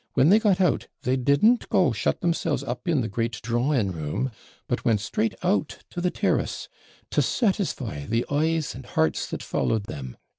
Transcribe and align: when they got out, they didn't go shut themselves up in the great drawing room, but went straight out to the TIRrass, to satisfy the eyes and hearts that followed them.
when 0.15 0.29
they 0.29 0.39
got 0.39 0.59
out, 0.59 0.87
they 1.03 1.15
didn't 1.15 1.69
go 1.69 1.91
shut 1.91 2.21
themselves 2.21 2.63
up 2.63 2.87
in 2.87 3.01
the 3.01 3.07
great 3.07 3.39
drawing 3.43 3.91
room, 3.91 4.31
but 4.67 4.83
went 4.83 4.99
straight 4.99 5.35
out 5.43 5.77
to 5.91 6.01
the 6.01 6.09
TIRrass, 6.09 6.67
to 7.11 7.21
satisfy 7.21 8.07
the 8.07 8.25
eyes 8.31 8.73
and 8.73 8.87
hearts 8.87 9.27
that 9.29 9.43
followed 9.43 9.83
them. 9.83 10.17